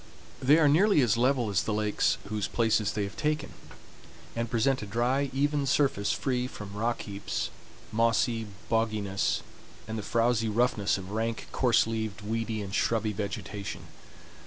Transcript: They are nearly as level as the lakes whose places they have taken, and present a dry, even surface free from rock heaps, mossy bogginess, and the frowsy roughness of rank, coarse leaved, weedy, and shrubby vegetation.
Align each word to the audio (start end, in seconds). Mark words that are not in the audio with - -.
They 0.41 0.57
are 0.57 0.67
nearly 0.67 0.99
as 1.01 1.15
level 1.15 1.51
as 1.51 1.61
the 1.61 1.75
lakes 1.75 2.17
whose 2.27 2.47
places 2.47 2.91
they 2.93 3.03
have 3.03 3.15
taken, 3.15 3.53
and 4.35 4.49
present 4.49 4.81
a 4.81 4.87
dry, 4.87 5.29
even 5.31 5.67
surface 5.67 6.11
free 6.11 6.47
from 6.47 6.73
rock 6.73 7.01
heaps, 7.03 7.51
mossy 7.91 8.47
bogginess, 8.67 9.41
and 9.87 9.99
the 9.99 10.01
frowsy 10.01 10.49
roughness 10.49 10.97
of 10.97 11.11
rank, 11.11 11.49
coarse 11.51 11.85
leaved, 11.85 12.21
weedy, 12.21 12.63
and 12.63 12.73
shrubby 12.73 13.13
vegetation. 13.13 13.83